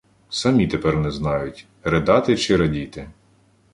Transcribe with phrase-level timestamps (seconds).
[0.29, 3.07] Самі тепер не знають– ридати чи радіти.